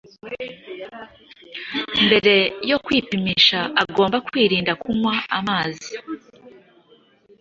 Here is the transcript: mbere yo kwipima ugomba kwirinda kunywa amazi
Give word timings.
mbere 2.05 2.35
yo 2.69 2.77
kwipima 2.85 3.61
ugomba 3.83 4.17
kwirinda 4.27 4.71
kunywa 4.81 5.13
amazi 5.37 5.89